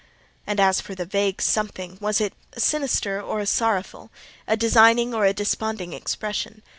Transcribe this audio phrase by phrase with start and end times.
[0.47, 4.09] And as for the vague something—was it a sinister or a sorrowful,
[4.47, 6.63] a designing or a desponding expression?